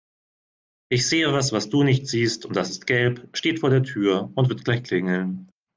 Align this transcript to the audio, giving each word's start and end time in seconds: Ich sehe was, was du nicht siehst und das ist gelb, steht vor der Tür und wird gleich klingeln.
Ich 0.89 1.07
sehe 1.07 1.31
was, 1.31 1.51
was 1.51 1.69
du 1.69 1.83
nicht 1.83 2.07
siehst 2.07 2.47
und 2.47 2.55
das 2.55 2.71
ist 2.71 2.87
gelb, 2.87 3.29
steht 3.37 3.59
vor 3.59 3.69
der 3.69 3.83
Tür 3.83 4.31
und 4.33 4.49
wird 4.49 4.65
gleich 4.65 4.81
klingeln. 4.81 5.51